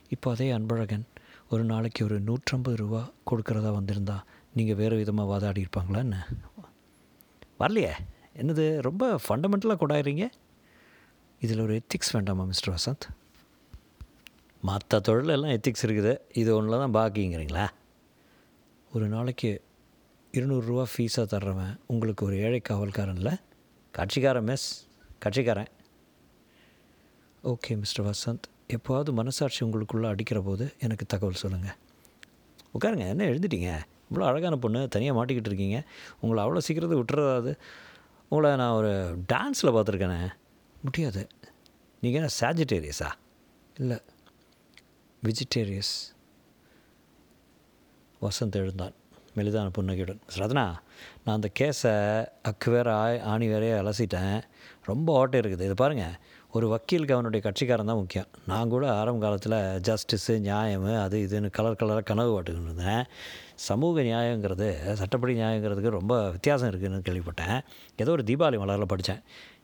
இப்போ 0.09 0.31
அதே 0.31 0.51
அன்பழகன் 0.51 1.03
ஒரு 1.49 1.63
நாளைக்கு 1.63 2.05
ஒரு 2.05 2.21
நூற்றம்பது 2.21 2.75
ரூபா 2.75 3.09
கொடுக்குறதா 3.31 3.73
வந்திருந்தா 3.77 4.21
நீங்கள் 4.53 4.75
வேறு 4.75 4.95
விதமாக 4.95 5.29
வாதாடி 5.29 5.61
இருப்பாங்களா 5.61 5.97
என்ன? 5.97 6.27
வரலையே. 7.59 7.91
என்னது 8.35 8.81
ரொம்ப 8.81 9.19
ஃபண்டமெண்டலாக 9.29 9.77
கொண்டாடுறீங்க? 9.79 10.29
இதில் 11.39 11.59
ஒரு 11.59 11.75
எத்திக்ஸ் 11.75 12.11
வேண்டாமா 12.11 12.43
மிஸ்டர் 12.43 12.75
வசந்த்? 12.75 13.20
மற்ற 14.61 14.99
தொழிலெல்லாம் 14.99 15.53
எத்திக்ஸ் 15.57 15.85
இருக்குது. 15.87 16.13
இது 16.33 16.49
ஒன்றில் 16.55 16.81
தான் 16.83 16.95
பாக்கிங்கிறீங்களா? 16.97 17.67
ஒரு 18.91 19.05
நாளைக்கு 19.07 19.63
இருநூறுரூவா 20.33 20.83
ஃபீஸாக 20.93 21.25
தர்றவன் 21.33 21.73
உங்களுக்கு 21.87 22.25
ஒரு 22.25 22.35
ஏழை 22.39 22.61
காவல்காரன் 22.69 23.19
இல்லை? 23.21 23.33
கட்சிக்காரன் 23.91 24.43
மிஸ் 24.43 24.67
கட்சிக்காரன். 25.23 25.71
Okay 27.43 27.77
mister 27.77 28.05
Vasanth. 28.09 28.45
எப்போவாவது 28.75 29.11
மனசாட்சி 29.11 29.65
உங்களுக்குள்ளே 29.65 30.09
அடிக்கிற 30.13 30.41
போது 30.41 30.73
எனக்கு 30.79 31.05
தகவல் 31.05 31.41
சொல்லுங்கள் 31.43 31.77
உட்காருங்க 32.75 33.07
என்ன 33.13 33.23
எழுதிட்டீங்க 33.25 33.71
இவ்வளோ 34.09 34.25
அழகான 34.29 34.55
பொண்ணு 34.57 34.79
தனியாக 34.87 35.15
மாட்டிக்கிட்டு 35.17 35.49
இருக்கீங்க. 35.51 35.77
உங்களை 36.19 36.39
அவ்வளோ 36.45 36.61
சீக்கிரத்தை 36.67 36.97
விட்டுறதாது 36.99 37.51
உங்களை 38.29 38.55
நான் 38.55 38.77
ஒரு 38.79 38.91
டான்ஸில் 39.33 39.75
பார்த்துருக்கேனே. 39.75 40.21
முடியாது. 40.83 41.27
நீங்கள் 42.03 42.19
என்ன 42.21 42.33
சாஜிட்டேரியஸா 42.39 43.09
இல்லை. 43.79 43.97
வெஜிடேரியஸ் 45.25 45.95
வசந்த் 48.21 48.55
எழுந்தான். 48.61 48.93
மெலிதான 49.35 49.69
புன்னகையுடன். 49.71 50.19
ரத்னா 50.35 50.63
நான் 51.25 51.35
அந்த 51.35 51.49
கேஸை 51.59 51.91
அக்கு 52.49 52.69
வேற 52.75 52.95
ஆணி 53.23 53.47
வேறையே 53.47 53.75
அலசிட்டேன். 53.81 54.41
ரொம்ப 54.83 55.13
ஓட்டை 55.13 55.39
இருக்குது. 55.39 55.67
இது 55.67 55.73
பாருங்கள் 55.73 56.15
ஒரு 56.51 56.67
வக்கீலுக்கு 56.67 57.13
அவனுடைய 57.13 57.41
கட்சிக்காரன் 57.45 57.91
தான் 57.91 57.95
முக்கியம். 57.95 58.25
நான் 58.47 58.69
கூட 58.69 58.93
ஆரம்ப 58.93 59.21
காலத்தில் 59.25 59.57
ஜஸ்டிஸு 59.89 60.39
நியாயம் 60.39 60.87
அது 61.01 61.19
இதுன்னு 61.27 61.49
கலர் 61.49 61.79
கலராக 61.83 62.03
கனவு 62.03 62.31
பாட்டுக்கிட்டு 62.33 62.69
இருந்தேன். 62.69 63.03
சமூக 63.55 64.01
நியாயங்கிறது 64.01 64.93
சட்டப்படி 64.93 65.35
நியாயங்கிறதுக்கு 65.39 65.95
ரொம்ப 65.99 66.31
வித்தியாசம் 66.31 66.69
இருக்குதுன்னு 66.69 67.05
கேள்விப்பட்டேன். 67.09 67.61
ஏதோ 67.97 68.11
ஒரு 68.11 68.23
தீபாவளி 68.23 68.59
மலரில் 68.63 68.91
படித்தேன் 68.95 69.21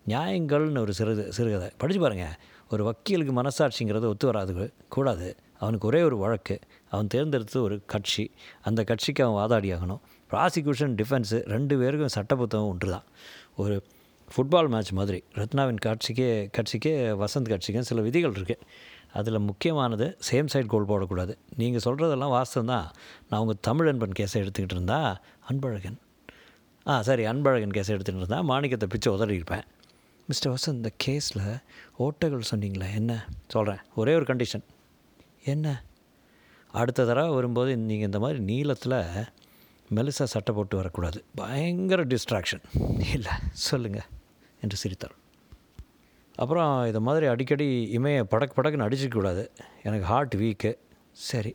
நியாயங்கள்னு 0.08 0.80
ஒரு 0.80 0.94
சிறு 0.94 1.32
சிறுகதை 1.32 1.72
படித்து 1.78 2.04
பாருங்கள் 2.04 2.38
ஒரு 2.70 2.84
வக்கீலுக்கு 2.84 3.34
மனசாட்சிங்கிறது 3.42 4.08
ஒத்து 4.14 4.26
வராது 4.26 4.74
கூடாது. 4.90 5.36
அவனுக்கு 5.60 5.88
ஒரே 5.88 6.02
ஒரு 6.02 6.18
வழக்கு. 6.18 6.60
அவன் 6.90 7.08
தேர்ந்தெடுத்து 7.08 7.62
ஒரு 7.62 7.82
கட்சி. 7.86 8.26
அந்த 8.62 8.84
கட்சிக்கு 8.84 9.24
அவன் 9.24 9.38
வாதாடி 9.40 9.72
ஆகணும். 9.74 10.02
ப்ராசிக்யூஷன் 10.32 10.94
டிஃபென்ஸு 11.00 11.38
ரெண்டு 11.54 11.78
பேருக்கும் 11.78 12.16
சட்ட 12.18 12.36
புத்தகம் 12.36 12.68
ஒன்று 12.68 12.90
தான் 12.90 13.04
ஒரு 13.56 13.84
ஃபுட்பால் 14.36 14.70
மேட்ச் 14.70 14.92
மாதிரி. 14.92 15.24
ரத்னாவின் 15.34 15.82
கட்சிக்கே 15.86 16.30
கட்சிக்கே 16.58 16.94
வசந்த் 17.24 17.52
கட்சிக்கும் 17.54 17.90
சில 17.90 18.02
விதிகள் 18.02 18.32
இருக்குது 18.32 18.64
அதில் 19.14 19.40
முக்கியமானது 19.40 20.18
சேம் 20.32 20.50
சைட் 20.54 20.66
கோல் 20.66 20.86
போடக்கூடாது. 20.86 21.34
நீங்கள் 21.58 21.84
சொல்கிறதெல்லாம் 21.86 22.34
வாஸ்தவம் 22.38 22.72
தான் 22.74 22.92
நான் 23.30 23.42
உங்கள் 23.42 23.62
தமிழ் 23.62 23.88
அன்பன் 23.88 24.18
கேஸை 24.20 24.38
எடுத்துக்கிட்டு 24.44 24.76
இருந்தா 24.78 25.22
அன்பழகன். 25.50 25.98
ஆ 26.88 27.02
சரி 27.02 27.26
அன்பழகன் 27.26 27.76
கேஸை 27.78 27.94
எடுத்துகிட்டு 27.96 28.22
இருந்தால் 28.22 28.44
மாணிக்கத்தை 28.44 28.90
பிச்சு 28.90 29.12
உதறியிருப்பேன். 29.18 29.66
மிஸ்டர் 30.28 30.54
வசந்த் 30.54 30.80
இந்த 30.80 30.92
கேஸில் 31.06 31.62
ஓட்டைகள் 32.00 32.50
சொன்னீங்களே 32.52 32.94
என்ன? 32.96 33.28
சொல்கிறேன் 33.48 33.80
ஒரே 33.96 34.14
ஒரு 34.14 34.24
கண்டிஷன் 34.24 34.66
என்ன? 35.56 35.68
அடுத்த 36.72 37.06
தடவை 37.06 37.32
வரும்போது 37.34 37.72
நீங்கள் 37.90 38.06
இந்த 38.06 38.20
மாதிரி 38.20 38.40
நீளத்தில் 38.40 38.98
மெலிசா 39.96 40.26
சட்டை 40.34 40.56
போட்டு 40.56 40.76
வரக்கூடாது. 40.76 41.20
பயங்கர 41.36 42.06
டிஸ்ட்ராக்ஷன் 42.06 42.64
இல்லை 43.14 43.36
சொல்லுங்கள் 43.68 44.10
என்று 44.62 44.78
சிரித்தார். 44.78 45.16
அப்புறம் 46.36 46.88
இதை 46.88 47.02
மாதிரி 47.02 47.26
அடிக்கடி 47.26 47.68
இமையை 47.98 48.24
படக்கு 48.32 48.56
படக்குன்னு 48.58 48.88
அடிச்சிக்கக்கூடாது 48.88 49.44
எனக்கு 49.84 50.06
ஹார்ட் 50.06 50.36
வீக்கு 50.36 50.72
சரி 51.12 51.54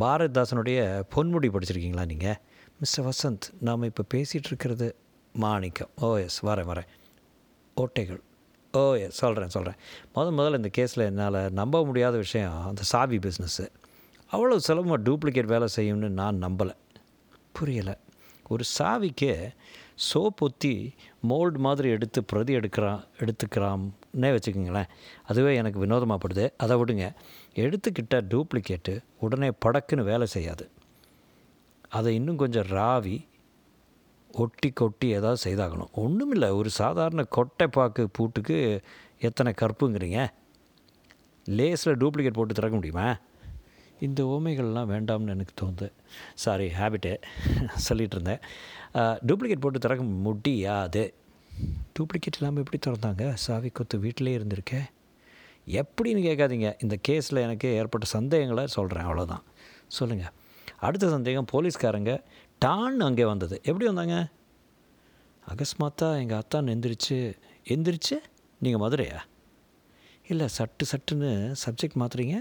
பாரதிதாசனுடைய 0.00 0.80
பொன்முடி 1.14 1.48
படிச்சிருக்கீங்களா 1.54 2.04
நீங்கள் 2.06 2.38
மிஸ்டர் 2.78 3.06
வசந்த் 3.06 3.46
நாம் 3.60 3.88
இப்போ 3.90 4.04
பேசிகிட்டு 4.14 4.50
இருக்கிறது 4.52 4.88
மாணிக்கம். 5.32 5.90
ஓ 5.96 6.16
எஸ் 6.16 6.46
வரேன் 6.46 6.70
வரேன். 6.72 6.88
ஓட்டைகள். 7.76 8.20
ஓ 8.72 8.94
எஸ் 8.94 9.14
சொல்கிறேன் 9.14 9.48
சொல்கிறேன் 9.48 9.78
முதல் 10.12 10.34
முதல்ல 10.34 10.56
இந்த 10.56 10.70
கேஸில் 10.78 11.04
என்னால் 11.04 11.52
நம்ப 11.52 11.84
முடியாத 11.84 12.16
விஷயம் 12.16 12.66
அந்த 12.66 12.82
சாவி 12.82 13.16
பிஸ்னஸ்ஸு 13.16 13.68
அவ்வளோ 14.32 14.56
சுலபமாக 14.56 15.10
டூப்ளிகேட் 15.10 15.44
வேலை 15.44 15.68
செய்யும்னு 15.76 16.08
நான் 16.08 16.42
நம்பலை. 16.42 16.74
புரியலை. 17.60 17.94
ஒரு 18.48 18.64
சாவிக்கு 18.78 19.50
சோப் 20.14 20.36
ஒத்தி 20.38 20.94
மோல்டு 21.28 21.58
மாதிரி 21.58 21.88
எடுத்து 21.88 22.24
பிரதி 22.24 22.56
எடுக்கிறான் 22.56 23.04
எடுத்துக்கிறான்னே 23.18 24.20
வச்சுக்கோங்களேன். 24.20 24.88
அதுவே 25.26 25.56
எனக்கு 25.56 25.86
வினோதமாகப்படுது 25.86 26.52
அதை 26.56 26.76
விடுங்க. 26.76 27.12
எடுத்துக்கிட்ட 27.54 28.20
டூப்ளிகேட்டு 28.28 29.02
உடனே 29.20 29.50
படக்குன்னு 29.64 30.02
வேலை 30.02 30.26
செய்யாது. 30.26 30.70
அதை 31.88 32.14
இன்னும் 32.14 32.36
கொஞ்சம் 32.36 32.66
ராவி 32.66 33.26
ஒட்டி 34.42 34.68
கொட்டி 34.80 35.08
ஏதாவது 35.18 35.40
செய்தாகணும். 35.44 35.90
ஒன்றும் 36.02 36.32
இல்லை 36.34 36.48
ஒரு 36.58 36.70
சாதாரண 36.70 37.22
கொட்டைப்பாக்கு 37.36 38.02
பூட்டுக்கு 38.18 38.56
எத்தனை 39.28 39.52
கற்புங்கிறீங்க 39.60 40.20
லேஸில் 41.58 41.98
டூப்ளிகேட் 42.02 42.38
போட்டு 42.38 42.54
திறக்க 42.54 42.74
முடியுமா? 42.76 43.08
இந்த 44.06 44.20
ஓமைகள்லாம் 44.34 44.90
வேண்டாம்னு 44.92 45.34
எனக்கு 45.36 45.54
தோணுது. 45.60 45.88
சாரி 46.42 46.66
ஹேபிட்டு 46.78 47.12
சொல்லிகிட்டு 47.86 48.16
இருந்தேன். 48.18 48.42
டூப்ளிகேட் 49.28 49.64
போட்டு 49.64 49.84
திறக்க 49.84 50.04
முடியாது. 50.26 51.02
டூப்ளிகேட் 51.96 52.38
இல்லாமல் 52.38 52.62
எப்படி 52.64 52.78
திறந்தாங்க? 52.86 53.24
சாவி 53.44 53.70
கொத்து 53.78 53.98
வீட்டிலே 54.04 54.36
இருந்திருக்கேன் 54.38 54.86
எப்படின்னு 55.82 56.22
கேட்காதீங்க. 56.28 56.68
இந்த 56.84 56.96
கேஸில் 57.08 57.44
எனக்கு 57.46 57.68
ஏற்பட்ட 57.80 58.06
சந்தேகங்களை 58.16 58.66
சொல்கிறேன் 58.76 59.08
அவ்வளோதான் 59.08 59.44
சொல்லுங்கள் 59.98 60.34
அடுத்த 60.86 61.06
சந்தேகம் 61.08 61.50
போலீஸ்காரங்க 61.52 62.12
டான் 62.64 63.04
அங்கே 63.06 63.24
வந்தது. 63.30 63.56
எப்படி 63.68 63.86
வந்தாங்க? 63.90 64.16
அகஸ்மாத்தாக 65.52 66.20
எங்கள் 66.22 66.40
அத்தான் 66.42 66.70
எந்திரிச்சு 66.72 67.16
எந்திரிச்சு? 67.74 68.16
நீங்கள் 68.64 68.82
மதுரையா? 68.82 69.18
இல்லை 70.30 70.46
சட்டு 70.56 70.84
சட்டுன்னு 70.90 71.30
சப்ஜெக்ட் 71.62 71.98
மாற்றுறீங்க 72.02 72.36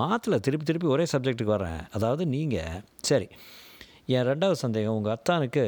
மாற்றல 0.00 0.38
திருப்பி 0.46 0.64
திருப்பி 0.68 0.88
ஒரே 0.94 1.04
சப்ஜெக்ட்டுக்கு 1.12 1.54
வரேன் 1.56 1.82
அதாவது 1.96 2.22
நீங்கள் 2.34 2.82
சரி 3.08 3.28
என் 4.14 4.28
ரெண்டாவது 4.30 4.58
சந்தேகம் 4.64 4.96
உங்கள் 4.98 5.14
அத்தானுக்கு 5.16 5.64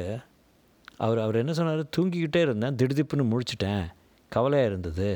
அவர் 1.05 1.21
அவர் 1.25 1.41
என்ன 1.43 1.53
சொன்னார்? 1.59 1.83
தூங்கிக்கிட்டே 1.97 2.41
இருந்தேன் 2.47 2.77
திடுதிப்புன்னு 2.81 3.25
முழிச்சிட்டேன். 3.33 3.85
கவலையாக 4.33 4.71
இருந்தது. 4.71 5.11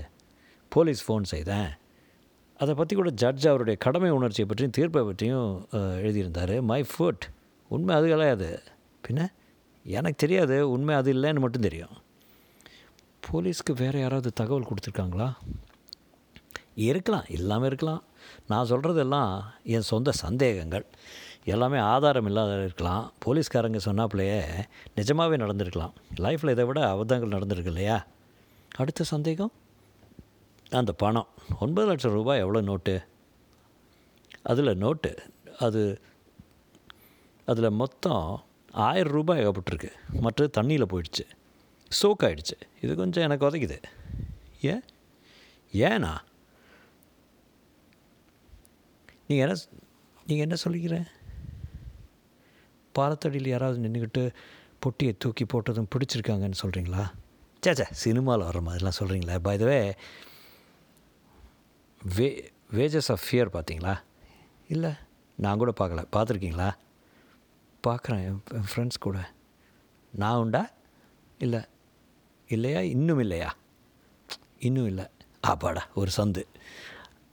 போலீஸ் 0.72 1.02
ஃபோன் 1.06 1.26
செய்தேன். 1.34 1.70
அதை 2.62 2.72
பற்றி 2.80 2.94
கூட 3.00 3.10
ஜட்ஜ் 3.22 3.46
அவருடைய 3.52 3.76
கடமை 3.86 4.10
உணர்ச்சியை 4.18 4.46
பற்றியும் 4.50 4.76
தீர்ப்பை 4.78 5.02
பற்றியும் 5.08 5.50
எழுதியிருந்தார். 6.04 6.54
மை 6.70 6.80
ஃபுட் 6.92 7.26
உண்மை 7.68 7.94
அது 7.94 8.08
கிடையாது. 8.08 8.62
பின்ன 9.08 9.32
எனக்கு 9.84 10.16
தெரியாது 10.16 10.70
உண்மை 10.70 10.94
அது 10.94 11.12
இல்லைன்னு 11.12 11.38
மட்டும் 11.38 11.60
தெரியும். 11.60 11.94
போலீஸ்க்கு 13.32 13.72
வேறு 13.76 14.00
யாராவது 14.00 14.32
தகவல் 14.32 14.66
கொடுத்துருக்காங்களா? 14.66 15.34
இருக்கலாம் 16.74 17.24
இல்லாமல் 17.28 17.66
இருக்கலாம். 17.66 18.02
நான் 18.46 18.68
சொல்கிறதெல்லாம் 18.68 19.44
என் 19.62 19.80
சொந்த 19.80 20.12
சந்தேகங்கள். 20.12 20.84
எல்லாமே 21.44 21.78
ஆதாரம் 21.78 22.26
இல்லாத 22.26 22.58
இருக்கலாம். 22.58 23.12
போலீஸ்காரங்க 23.26 23.78
சொன்னாப்புலையே 23.84 24.64
நிஜமாகவே 24.94 25.36
நடந்திருக்கலாம். 25.36 25.92
லைஃப்பில் 26.16 26.50
இதை 26.50 26.64
விட 26.64 26.94
அபத்தங்கள் 26.94 27.36
நடந்திருக்கு 27.36 27.66
இல்லையா? 27.66 28.06
அடுத்த 28.76 29.04
சந்தேகம்? 29.04 29.52
அந்த 30.70 30.92
பணம். 30.92 31.26
ஒன்பது 31.60 31.86
லட்சம் 31.86 32.12
ரூபாய் 32.12 32.38
எவ்வளோ 32.38 32.60
நோட்டு? 32.60 33.02
அதில் 34.42 34.76
நோட்டு 34.76 35.16
அது 35.58 36.00
அதில் 37.46 37.70
மொத்தம் 37.70 38.44
ஆயிரம் 38.72 39.12
ரூபாய் 39.12 39.46
ஏகப்பட்டிருக்கு. 39.46 39.90
மற்றது 40.20 40.62
தண்ணியில் 40.62 40.90
போயிடுச்சு. 40.92 41.24
சோக் 42.02 42.22
ஆகிடுச்சு 42.22 42.56
இது 42.80 42.96
கொஞ்சம் 42.96 43.24
எனக்கு 43.24 43.50
உதைக்குது. 43.50 43.82
ஏன்? 44.60 44.82
ஏனா 45.72 46.12
நீங்கள் 49.26 49.48
என்ன 49.48 49.54
நீங்கள் 50.26 50.46
என்ன 50.46 50.54
சொல்லிக்கிற? 50.64 51.06
பாலத்தடியில் 52.98 53.48
யாராவது 53.48 53.80
நின்றுக்கிட்டு 53.80 54.34
பொட்டியை 54.78 55.14
தூக்கி 55.18 55.44
போட்டதும் 55.44 55.88
பிடிச்சிருக்காங்கன்னு 55.94 56.58
சொல்கிறீங்களா 56.62 57.04
சேச்சா 57.66 57.90
சினிமாவில் 57.90 58.44
வர 58.44 58.60
மாதிரிலாம் 58.60 58.96
சொல்கிறீங்களா 58.98 59.38
by 59.38 59.56
way 59.56 59.94
way 62.16 62.52
wages 62.74 63.08
of 63.08 63.24
fear 63.30 63.54
பார்த்தீங்களா? 63.56 63.94
இல்லை 64.68 64.90
நான் 65.36 65.58
கூட 65.58 65.72
பார்க்கல. 65.80 66.04
பார்த்துருக்கீங்களா? 66.12 66.68
பார்க்குறேன் 67.90 68.24
என் 68.24 68.42
என் 68.52 68.64
ஃப்ரெண்ட்ஸ் 68.74 69.00
கூட. 69.00 69.32
நான் 70.12 70.36
உண்டா? 70.36 70.70
இல்லை. 71.38 71.60
இல்லையா? 72.48 72.80
இன்னும் 72.80 73.18
இல்லையா? 73.18 73.54
இன்னும் 74.58 74.86
இல்லை. 74.86 75.04
ஆப்பாடா 75.46 75.80
ஒரு 75.94 76.10
சந்து. 76.16 76.44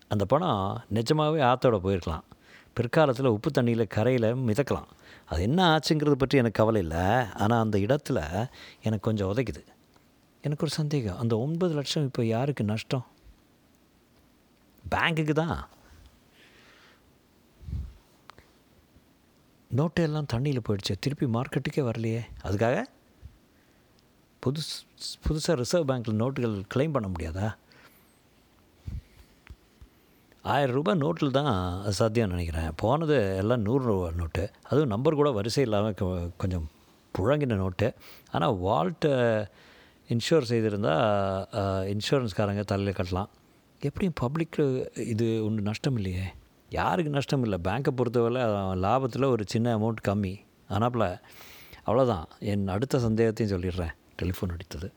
அந்த 0.08 0.26
பணம் 0.26 0.82
நிஜமாகவே 0.90 1.42
ஆற்றோட 1.42 1.80
போயிருக்கலாம். 1.82 2.24
பிற்காலத்தில் 2.74 3.26
உப்பு 3.26 3.50
தண்ணியில் 3.50 3.88
கரையில் 3.88 4.36
மிதக்கலாம். 4.36 4.88
அது 5.26 5.42
என்ன 5.42 5.78
ஆச்சுங்கிறது 5.78 6.12
பற்றி 6.12 6.38
எனக்கு 6.38 6.64
கவலை 6.64 6.82
இல்லை. 6.82 7.26
ஆனால் 7.34 7.62
அந்த 7.62 7.78
இடத்துல 7.78 8.50
எனக்கு 8.82 9.00
கொஞ்சம் 9.00 9.28
உதைக்குது. 9.28 9.66
எனக்கு 10.42 10.66
ஒரு 10.66 10.70
சந்தேகம். 10.70 11.18
அந்த 11.18 11.38
ஒன்பது 11.38 11.74
லட்சம் 11.74 12.04
இப்போ 12.04 12.26
யாருக்கு 12.26 12.64
நஷ்டம்? 12.64 13.06
பேங்க்குக்கு 14.92 15.32
தான். 15.32 15.68
நோட்டு 19.80 20.02
எல்லாம் 20.08 20.30
தண்ணியில் 20.34 20.66
போயிடுச்சு. 20.68 20.94
திருப்பி 21.04 21.26
மார்க்கெட்டுக்கே 21.36 21.84
வரலையே. 21.90 22.22
அதுக்காக 22.48 22.78
புதுசு 24.44 24.74
புதுசாக 25.26 25.56
ரிசர்வ் 25.62 25.90
பேங்க்கில் 25.90 26.22
நோட்டுகள் 26.22 26.56
கிளைம் 26.74 26.96
பண்ண 26.96 27.08
முடியாதா? 27.14 27.48
ஆயிரம் 30.54 30.76
ரூபாய் 30.78 31.02
நோட்டில் 31.04 31.36
தான் 31.40 31.52
சாத்தியம் 32.00 32.34
நினைக்கிறேன். 32.34 32.70
போனது 32.82 33.18
எல்லாம் 33.42 33.66
நூறுரூவா 33.68 34.08
நோட்டு 34.22 34.44
அதுவும் 34.70 34.94
நம்பர் 34.94 35.20
கூட 35.20 35.30
வரிசை 35.40 35.64
இல்லாமல் 35.68 36.00
கொஞ்சம் 36.44 36.66
புழங்கின 37.16 37.58
நோட்டு 37.64 37.88
ஆனால் 38.36 38.58
வால்ட்டை 38.66 39.14
இன்ஷூர் 40.14 40.46
uh, 40.46 40.50
செய்திருந்தால் 40.52 41.04
இன்சூரன்ஸ்காரங்க 41.94 42.64
uh, 42.64 42.70
தலையில் 42.72 42.98
கட்டலாம். 42.98 43.30
எப்படியும் 43.82 44.18
பப்ளிக்கு 44.22 44.64
இது 45.14 45.28
ஒன்று 45.46 45.62
நஷ்டம் 45.70 45.98
இல்லையே. 46.00 46.26
யாருக்கு 46.78 47.12
நஷ்டம் 47.16 47.44
இல்லை? 47.46 47.58
பேங்க்கை 47.68 47.92
பொறுத்தவரை 48.00 48.44
லாபத்தில் 48.86 49.32
ஒரு 49.34 49.44
சின்ன 49.54 49.68
அமௌண்ட் 49.78 50.06
கம்மி. 50.08 50.34
ஆனாப்புல 50.76 51.06
அவ்வளோதான் 51.88 52.28
என் 52.52 52.66
அடுத்த 52.76 53.02
சந்தேகத்தையும் 53.06 53.54
சொல்லிடுறேன். 53.54 53.94
டெலிஃபோன் 54.22 54.54
அடித்தது. 54.56 54.88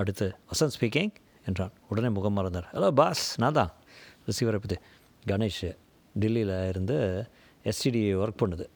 அடுத்து 0.00 0.26
வசந்த் 0.50 0.74
ஸ்பீக்கிங் 0.76 1.12
என்றான். 1.48 1.72
உடனே 1.88 2.08
முகம் 2.16 2.36
மறந்தார் 2.38 2.66
ஹலோ 2.72 2.90
பாஸ் 3.00 3.24
நான் 3.42 3.58
தான். 3.60 3.72
ரிசீவரை 4.28 4.58
பற்றி 4.64 4.78
கணேஷ் 5.30 5.62
டெல்லியில் 6.22 6.54
இருந்து 6.72 6.96
எஸ்டிடி 7.70 8.02
ஒர்க் 8.22 8.42
பண்ணுது. 8.42 8.66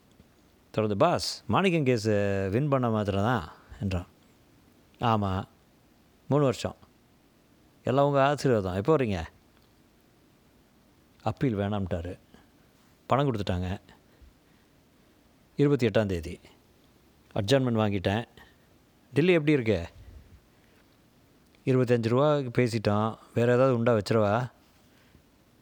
தொடர்ந்து 0.75 0.97
பாஸ் 1.03 1.29
மாணிக்கம் 1.53 1.87
கேஸு 1.89 2.15
வின் 2.55 2.71
பண்ண 2.73 2.87
மாத்திரம் 2.95 3.27
தான் 3.29 3.45
என்றான். 3.83 4.09
ஆமாம் 5.11 5.45
மூணு 6.31 6.43
வருஷம். 6.49 6.77
எல்லாம் 7.89 8.07
உங்கள் 8.09 8.25
ஆசீர்வாதம். 8.29 8.77
எப்போ 8.81 8.91
வரீங்க? 8.97 9.19
அப்பீல் 11.29 11.59
வேணாம்ட்டாரு. 11.61 12.13
பணம் 13.07 13.33
கொடுத்துட்டாங்க. 13.33 13.79
இருபத்தி 15.55 15.87
எட்டாம் 15.87 16.05
தேதி. 16.05 16.39
அட்ஜான்மெண்ட் 17.33 17.79
வாங்கிட்டேன். 17.81 18.25
டெல்லி 19.13 19.33
எப்படி 19.33 19.51
இருக்கு? 19.51 19.87
இருபத்தஞ்சு 21.65 22.07
ரூபாய்க்கு 22.07 22.63
பேசிட்டோம் 22.63 23.17
வேறு 23.33 23.53
ஏதாவது 23.53 23.75
உண்டா 23.75 23.93
வச்சிருவா? 23.95 24.49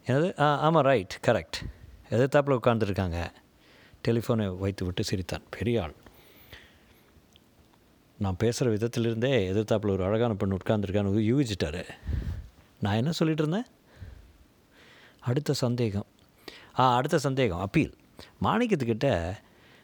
என்னது? 0.06 0.40
ஆ 0.40 0.58
ஆமாம் 0.58 0.82
ரைட் 0.82 1.18
கரெக்ட் 1.26 1.66
எதிர்த்தாப்பில் 2.10 2.58
உட்காந்துருக்காங்க 2.62 3.30
டெலிஃபோனை 4.08 4.58
வைத்து 4.58 4.84
விட்டு 4.84 5.04
சிரித்தான். 5.04 5.42
பெரிய 5.50 5.82
ஆள். 5.82 5.94
நான் 8.18 8.36
பேசுகிற 8.36 8.76
விதத்திலிருந்தே 8.76 9.50
எதிர்த்தாப்பில் 9.52 9.90
ஒரு 9.90 10.04
அழகான 10.04 10.34
பெண் 10.34 10.52
உட்காந்துருக்கான்னு 10.52 11.22
யூகிச்சிட்டாரு 11.30 11.84
நான் 12.80 12.94
என்ன 12.94 13.10
சொல்லிகிட்டு 13.18 13.40
இருந்தேன்? 13.40 13.64
அடுத்த 15.20 15.52
சந்தேகம். 15.52 16.06
அடுத்த 16.72 17.18
சந்தேகம். 17.18 17.58
அப்பீல். 17.58 17.96
மாணிக்கத்துக்கிட்ட 18.42 19.36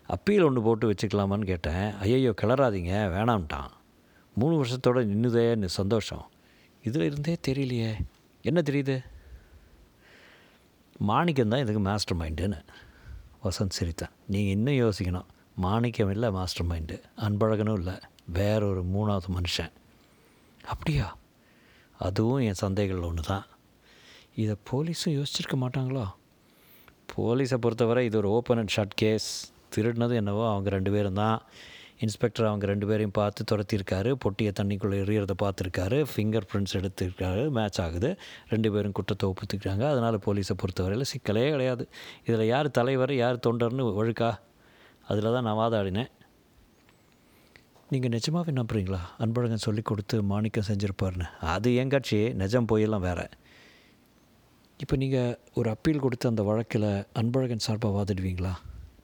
அப்பீல் 0.06 0.42
ஒன்று 0.42 0.62
போட்டு 0.62 0.92
வச்சுக்கலாமான்னு 0.92 1.44
கேட்டேன். 1.44 1.92
ஐயையோ 1.92 2.34
கிளறாதீங்க 2.42 2.92
வேணாம்ட்டான். 3.14 3.70
மூணு 4.34 4.64
வருஷத்தோட 4.64 4.96
நின்றுதேன்னு 5.06 5.64
சந்தோஷம். 5.64 6.30
இதில் 6.82 7.02
இருந்தே 7.02 7.36
தெரியலையே. 7.48 7.94
என்ன 8.42 8.60
தெரியுது? 8.60 9.04
மாணிக்கம் 10.96 11.48
தான் 11.48 11.60
இதுக்கு 11.60 11.80
மாஸ்டர் 11.80 12.18
மைண்டுன்னு 12.18 12.64
வசந்த் 13.44 13.68
சிரித்தான். 13.68 14.10
நீங்கள் 14.26 14.52
இன்னும் 14.52 14.90
யோசிக்கணும். 14.90 15.24
மாணிக்கம் 15.54 16.10
இல்லை 16.10 16.30
மாஸ்டர் 16.30 16.66
மைண்டு 16.66 17.00
அன்பழகனும் 17.16 17.72
இல்லை. 17.72 17.94
வேற 18.32 18.66
ஒரு 18.66 18.84
மூணாவது 18.84 19.42
மனுஷன். 19.42 19.72
அப்படியா? 20.64 21.16
அதுவும் 21.98 22.38
என் 22.38 22.54
சந்தேகங்கள் 22.54 23.08
ஒன்று 23.08 23.22
தான் 23.22 23.46
இதை 24.34 24.56
போலீஸும் 24.72 25.24
யோசிச்சிருக்க 25.24 25.56
மாட்டாங்களோ? 25.60 26.10
போலீஸை 27.16 27.54
பொறுத்தவரை 27.54 28.04
இது 28.04 28.18
ஒரு 28.18 28.30
ஓப்பன் 28.30 28.58
அண்ட் 28.58 28.72
ஷட் 28.76 28.94
கேஸ் 28.94 29.52
திருடினது 29.76 30.14
என்னவோ 30.14 30.50
அவங்க 30.50 30.70
ரெண்டு 30.70 30.90
பேரும் 30.90 31.14
தான். 31.14 31.42
இன்ஸ்பெக்டர் 31.98 32.46
அவங்க 32.46 32.66
ரெண்டு 32.66 32.86
பேரையும் 32.86 33.14
பார்த்து 33.18 33.44
துரத்தியிருக்காரு. 33.50 34.10
பொட்டியை 34.24 34.52
தண்ணிக்குள்ளே 34.60 34.96
எறியறதை 35.04 35.34
பார்த்துருக்காரு. 35.42 36.06
Finger 36.12 36.46
prints 36.52 36.74
எடுத்துருக்காரு. 36.80 37.50
மேட்ச் 37.50 37.80
ஆகுது. 37.80 38.18
ரெண்டு 38.48 38.72
பேரும் 38.72 38.92
குற்றத்தை 38.92 39.30
ஒப்புத்துக்கிறாங்க. 39.30 39.84
அதனால் 39.92 40.18
போலீஸை 40.26 40.56
பொறுத்தவரையில் 40.56 41.10
சிக்கலே 41.12 41.50
கிடையாது. 41.50 41.88
இதில் 42.26 42.46
யார் 42.46 42.70
தலைவர் 42.70 43.14
யார் 43.14 43.44
தொண்டர்னு 43.46 43.86
ஒழுக்கா 44.02 44.30
அதில் 45.08 45.34
தான் 45.36 45.42
நான் 45.42 45.60
வாதாடினேன். 45.62 46.10
நீங்கள் 47.90 48.10
நிஜமாகவே 48.10 48.52
நம்புறீங்களா? 48.60 48.98
அன்பழகன் 49.18 49.66
சொல்லி 49.66 49.82
கொடுத்து 49.82 50.22
மாணிக்கம் 50.22 50.68
செஞ்சுருப்பாருன்னு. 50.68 51.28
அது 51.40 51.74
என் 51.74 51.88
கட்சி. 51.88 52.32
நிஜம் 52.32 52.66
போயெல்லாம் 52.72 53.06
வேறு. 53.08 53.28
இப்போ 54.82 54.96
நீங்கள் 54.96 55.38
ஒரு 55.54 55.70
அப்பீல் 55.70 55.98
கொடுத்து 55.98 56.28
அந்த 56.28 56.42
வழக்கில் 56.42 57.06
அன்பழகன் 57.14 57.64
சார்பாக 57.66 57.94
வாதிடுவீங்களா? 57.96 58.52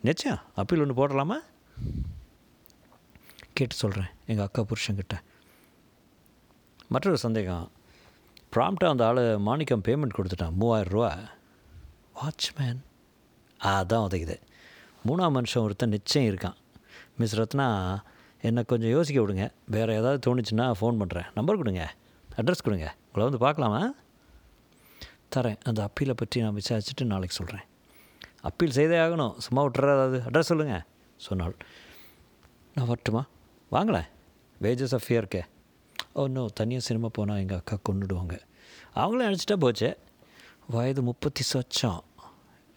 நிச்சயம். 0.01 0.39
அப்பீல் 0.55 0.81
ஒன்று 0.81 0.97
போடலாமா? 1.01 1.39
கேட்டு 3.53 3.75
சொல்கிறேன் 3.75 4.11
எங்கள் 4.27 4.45
அக்கா 4.45 4.63
புருஷன்கிட்ட 4.63 5.17
மற்றொரு 6.89 7.19
சந்தேகம். 7.19 7.71
ப்ராம்ப்டாக 8.53 8.95
அந்த 8.95 9.07
ஆள் 9.07 9.39
மாணிக்கம் 9.39 9.83
பேமெண்ட் 9.83 10.17
கொடுத்துட்டான். 10.19 10.55
மூவாயிரம் 10.55 10.93
ரூபா. 10.93 11.11
வாட்ச்மேன் 12.19 12.81
அதான் 13.59 14.05
உதைக்குது. 14.09 14.37
மூணாம் 15.07 15.37
மனுஷன் 15.39 15.65
ஒருத்தன் 15.67 15.89
நிச்சயம் 15.89 16.35
இருக்கான். 16.35 16.57
மிஸ் 17.19 17.37
ரத்னா 17.41 18.03
என்னை 18.41 18.63
கொஞ்சம் 18.63 18.91
யோசிக்க 18.91 19.23
விடுங்க. 19.23 19.51
வேறு 19.67 19.95
ஏதாவது 19.95 20.21
தோணுச்சுன்னா 20.27 20.73
ஃபோன் 20.81 21.01
பண்ணுறேன் 21.03 21.27
நம்பர் 21.35 21.57
கொடுங்க. 21.57 21.95
அட்ரஸ் 22.37 22.67
கொடுங்க. 22.69 22.95
உங்களை 23.07 23.25
வந்து 23.29 23.39
பார்க்கலாமா? 23.39 23.83
தரேன். 25.33 25.59
அந்த 25.69 25.81
அப்பீலை 25.89 26.15
பற்றி 26.21 26.43
நான் 26.45 26.59
விசாரிச்சுட்டு 26.61 27.05
நாளைக்கு 27.13 27.37
சொல்கிறேன் 27.41 27.67
அப்பீல் 28.49 28.77
செய்தே 28.79 28.97
ஆகணும். 29.05 29.35
சும்மா 29.45 29.61
விட்டுறாதாவது 29.65 30.19
அட்ரஸ் 30.29 30.51
சொல்லுங்கள் 30.51 30.85
சொன்னாள். 31.27 31.57
நான் 32.75 32.89
வரட்டுமா? 32.91 33.23
வாங்களேன் 33.75 34.09
வேஜஸ் 34.61 34.95
ஆஃப் 34.99 35.09
இயர்க்கே 35.09 35.43
ஓ 36.19 36.25
நோ 36.35 36.43
தனியாக 36.59 36.85
சினிமா 36.89 37.09
போனால் 37.19 37.41
எங்கள் 37.43 37.61
அக்கா 37.61 37.77
கொண்டுடுவாங்க 37.89 38.35
அவங்களும் 38.93 39.27
நினச்சிட்டா 39.29 39.57
போச்சு. 39.65 39.89
வயது 40.75 41.03
முப்பத்தி 41.09 41.43
சொச்சம் 41.53 42.03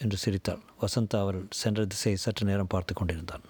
என்று 0.01 0.17
சிரித்தாள். 0.23 0.63
வசந்தா 0.81 1.19
அவள் 1.23 1.39
சென்ற 1.61 1.85
திசையை 1.91 2.17
சற்று 2.23 2.43
நேரம் 2.49 2.71
பார்த்து 2.73 2.93
கொண்டிருந்தான். 2.93 3.45